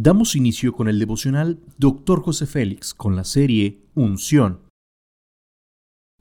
[0.00, 2.22] Damos inicio con el devocional Dr.
[2.22, 4.60] José Félix con la serie Unción.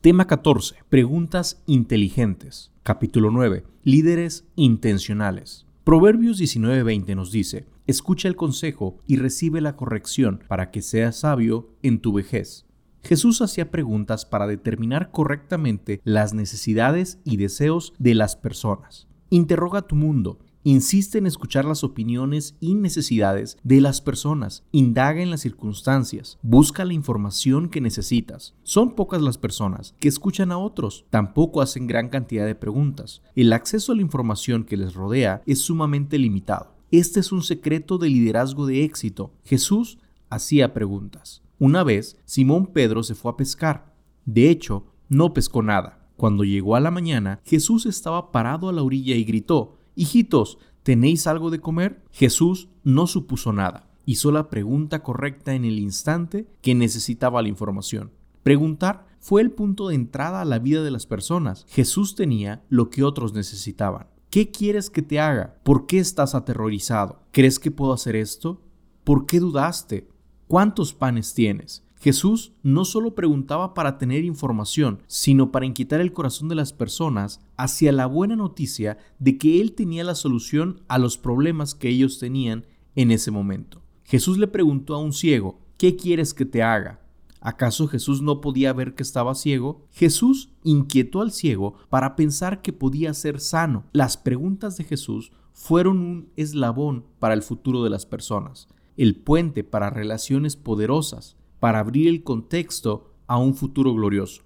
[0.00, 0.76] Tema 14.
[0.88, 2.72] Preguntas inteligentes.
[2.82, 3.64] Capítulo 9.
[3.82, 5.66] Líderes intencionales.
[5.84, 11.68] Proverbios 19:20 nos dice, Escucha el consejo y recibe la corrección para que seas sabio
[11.82, 12.64] en tu vejez.
[13.02, 19.06] Jesús hacía preguntas para determinar correctamente las necesidades y deseos de las personas.
[19.28, 24.64] Interroga tu mundo Insiste en escuchar las opiniones y necesidades de las personas.
[24.72, 26.40] Indaga en las circunstancias.
[26.42, 28.52] Busca la información que necesitas.
[28.64, 31.04] Son pocas las personas que escuchan a otros.
[31.08, 33.22] Tampoco hacen gran cantidad de preguntas.
[33.36, 36.74] El acceso a la información que les rodea es sumamente limitado.
[36.90, 39.30] Este es un secreto de liderazgo de éxito.
[39.44, 39.98] Jesús
[40.30, 41.42] hacía preguntas.
[41.60, 43.94] Una vez, Simón Pedro se fue a pescar.
[44.24, 46.08] De hecho, no pescó nada.
[46.16, 51.26] Cuando llegó a la mañana, Jesús estaba parado a la orilla y gritó, Hijitos, ¿tenéis
[51.26, 52.04] algo de comer?
[52.12, 53.88] Jesús no supuso nada.
[54.04, 58.12] Hizo la pregunta correcta en el instante que necesitaba la información.
[58.42, 61.64] Preguntar fue el punto de entrada a la vida de las personas.
[61.68, 64.06] Jesús tenía lo que otros necesitaban.
[64.28, 65.56] ¿Qué quieres que te haga?
[65.64, 67.22] ¿Por qué estás aterrorizado?
[67.32, 68.60] ¿Crees que puedo hacer esto?
[69.02, 70.08] ¿Por qué dudaste?
[70.46, 71.85] ¿Cuántos panes tienes?
[71.98, 77.40] Jesús no solo preguntaba para tener información, sino para inquietar el corazón de las personas
[77.56, 82.18] hacia la buena noticia de que Él tenía la solución a los problemas que ellos
[82.18, 83.82] tenían en ese momento.
[84.04, 87.00] Jesús le preguntó a un ciego, ¿qué quieres que te haga?
[87.40, 89.86] ¿Acaso Jesús no podía ver que estaba ciego?
[89.92, 93.84] Jesús inquietó al ciego para pensar que podía ser sano.
[93.92, 99.64] Las preguntas de Jesús fueron un eslabón para el futuro de las personas, el puente
[99.64, 104.42] para relaciones poderosas para abrir el contexto a un futuro glorioso.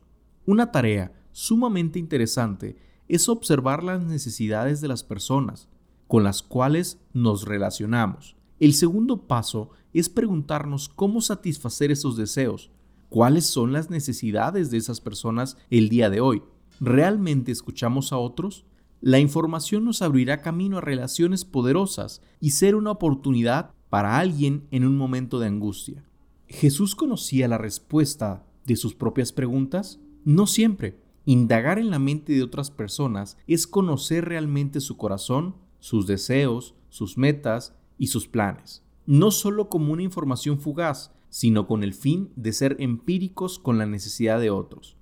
[0.46, 2.76] Una tarea sumamente interesante
[3.08, 5.68] es observar las necesidades de las personas
[6.10, 8.36] con las cuales nos relacionamos.
[8.58, 12.70] El segundo paso es preguntarnos cómo satisfacer esos deseos,
[13.08, 16.42] cuáles son las necesidades de esas personas el día de hoy.
[16.80, 18.64] ¿Realmente escuchamos a otros?
[19.00, 24.84] La información nos abrirá camino a relaciones poderosas y ser una oportunidad para alguien en
[24.84, 26.04] un momento de angustia.
[26.50, 30.00] ¿Jesús conocía la respuesta de sus propias preguntas?
[30.24, 31.00] No siempre.
[31.24, 37.16] Indagar en la mente de otras personas es conocer realmente su corazón, sus deseos, sus
[37.16, 38.82] metas y sus planes.
[39.06, 43.86] No solo como una información fugaz, sino con el fin de ser empíricos con la
[43.86, 44.96] necesidad de otros.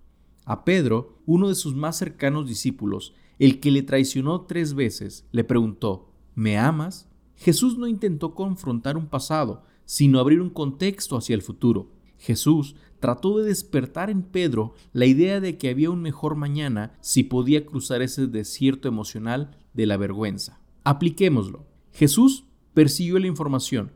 [0.45, 5.45] A Pedro, uno de sus más cercanos discípulos, el que le traicionó tres veces, le
[5.45, 7.09] preguntó, ¿me amas?
[7.37, 11.91] Jesús no intentó confrontar un pasado, sino abrir un contexto hacia el futuro.
[12.19, 17.23] Jesús trató de despertar en Pedro la idea de que había un mejor mañana si
[17.23, 20.61] podía cruzar ese desierto emocional de la vergüenza.
[20.85, 21.65] Apliquémoslo.
[21.91, 22.45] Jesús
[22.75, 23.93] persiguió la información.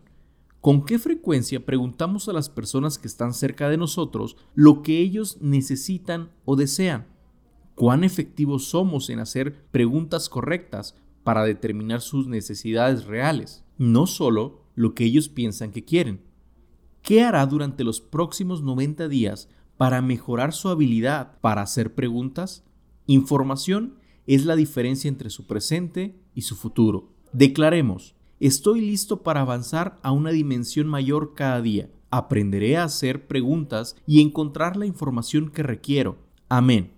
[0.62, 5.36] ¿Con qué frecuencia preguntamos a las personas que están cerca de nosotros lo que ellos
[5.42, 7.06] necesitan o desean?
[7.74, 13.62] ¿Cuán efectivos somos en hacer preguntas correctas para determinar sus necesidades reales?
[13.76, 16.21] No solo lo que ellos piensan que quieren.
[17.03, 22.65] ¿Qué hará durante los próximos 90 días para mejorar su habilidad para hacer preguntas?
[23.06, 23.94] Información
[24.27, 27.12] es la diferencia entre su presente y su futuro.
[27.33, 31.91] Declaremos, estoy listo para avanzar a una dimensión mayor cada día.
[32.10, 36.19] Aprenderé a hacer preguntas y encontrar la información que requiero.
[36.49, 36.93] Amén.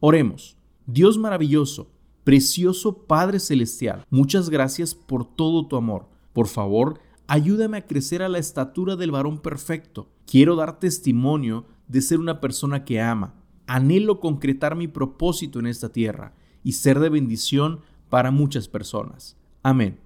[0.00, 0.56] Oremos.
[0.86, 1.90] Dios maravilloso,
[2.24, 6.08] precioso Padre Celestial, muchas gracias por todo tu amor.
[6.34, 10.10] Por favor, ayúdame a crecer a la estatura del varón perfecto.
[10.26, 13.34] Quiero dar testimonio de ser una persona que ama.
[13.66, 19.36] Anhelo concretar mi propósito en esta tierra y ser de bendición para muchas personas.
[19.62, 20.04] Amén.